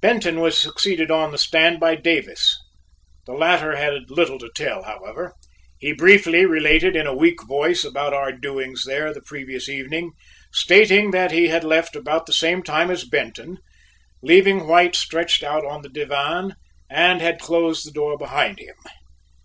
Benton 0.00 0.38
was 0.38 0.56
succeeded 0.56 1.10
on 1.10 1.32
the 1.32 1.38
stand 1.38 1.80
by 1.80 1.96
Davis. 1.96 2.56
The 3.26 3.32
latter 3.32 3.74
had 3.74 4.12
little 4.12 4.38
to 4.38 4.48
tell, 4.54 4.84
however. 4.84 5.32
He 5.76 5.92
briefly 5.92 6.46
related 6.46 6.94
in 6.94 7.08
a 7.08 7.16
weak 7.16 7.42
voice 7.48 7.82
about 7.82 8.14
our 8.14 8.30
doings 8.30 8.84
there 8.84 9.12
the 9.12 9.22
previous 9.22 9.68
evening, 9.68 10.12
stating 10.52 11.10
that 11.10 11.32
he 11.32 11.48
had 11.48 11.64
left 11.64 11.96
about 11.96 12.26
the 12.26 12.32
same 12.32 12.62
time 12.62 12.92
as 12.92 13.02
Benton, 13.04 13.58
leaving 14.22 14.68
White 14.68 14.94
stretched 14.94 15.42
out 15.42 15.66
on 15.66 15.82
the 15.82 15.88
divan, 15.88 16.54
and 16.88 17.20
had 17.20 17.40
closed 17.40 17.84
the 17.84 17.90
door 17.90 18.16
behind 18.16 18.60
him. 18.60 18.76